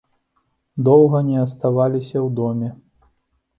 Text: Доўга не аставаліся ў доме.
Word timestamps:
Доўга 0.87 1.21
не 1.29 1.37
аставаліся 1.45 2.13
ў 2.13 2.27
доме. 2.43 2.69